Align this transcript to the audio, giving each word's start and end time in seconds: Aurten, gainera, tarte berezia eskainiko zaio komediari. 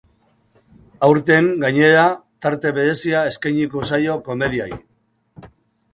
Aurten, 1.07 1.49
gainera, 1.65 2.07
tarte 2.45 2.73
berezia 2.79 3.21
eskainiko 3.33 3.87
zaio 3.93 4.17
komediari. 4.31 4.85